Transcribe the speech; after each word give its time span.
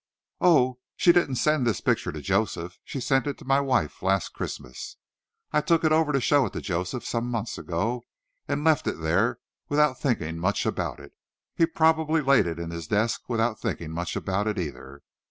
"Oh, 0.39 0.79
she 0.95 1.11
didn't 1.13 1.35
send 1.35 1.67
this 1.67 1.79
picture 1.79 2.11
to 2.11 2.21
Joseph. 2.23 2.79
She 2.83 2.99
sent 2.99 3.27
it 3.27 3.37
to 3.37 3.45
my 3.45 3.59
wife 3.61 4.01
last 4.01 4.29
Christmas. 4.29 4.97
I 5.51 5.61
took 5.61 5.83
it 5.83 5.91
over 5.91 6.11
to 6.11 6.19
show 6.19 6.47
it 6.47 6.53
to 6.53 6.59
Joseph 6.61 7.05
some 7.05 7.29
months 7.29 7.59
ago, 7.59 8.07
and 8.47 8.63
left 8.63 8.87
it 8.87 8.99
there 8.99 9.37
without 9.69 9.99
thinking 9.99 10.39
much 10.39 10.65
about 10.65 10.99
it. 10.99 11.13
He 11.55 11.67
probably 11.67 12.21
laid 12.21 12.47
it 12.47 12.57
in 12.57 12.71
his 12.71 12.87
desk 12.87 13.29
without 13.29 13.59
thinking 13.59 13.91
much 13.91 14.15
about 14.15 14.47
it, 14.47 14.57
either. 14.57 15.03